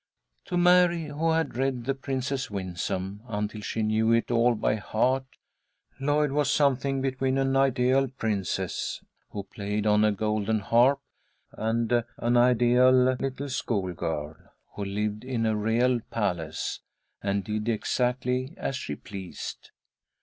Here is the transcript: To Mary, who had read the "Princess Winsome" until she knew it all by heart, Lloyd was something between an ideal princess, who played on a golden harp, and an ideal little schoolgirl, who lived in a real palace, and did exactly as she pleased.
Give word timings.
To 0.45 0.57
Mary, 0.57 1.09
who 1.09 1.29
had 1.29 1.55
read 1.55 1.85
the 1.85 1.93
"Princess 1.93 2.49
Winsome" 2.49 3.21
until 3.27 3.61
she 3.61 3.83
knew 3.83 4.11
it 4.13 4.31
all 4.31 4.55
by 4.55 4.73
heart, 4.77 5.27
Lloyd 5.99 6.31
was 6.31 6.49
something 6.49 7.01
between 7.01 7.37
an 7.37 7.55
ideal 7.55 8.07
princess, 8.07 8.99
who 9.29 9.43
played 9.43 9.85
on 9.85 10.03
a 10.03 10.11
golden 10.11 10.59
harp, 10.61 11.01
and 11.51 12.03
an 12.17 12.35
ideal 12.35 12.89
little 12.91 13.47
schoolgirl, 13.49 14.37
who 14.73 14.83
lived 14.83 15.23
in 15.23 15.45
a 15.45 15.55
real 15.55 15.99
palace, 16.09 16.79
and 17.21 17.43
did 17.43 17.69
exactly 17.69 18.55
as 18.57 18.75
she 18.75 18.95
pleased. 18.95 19.69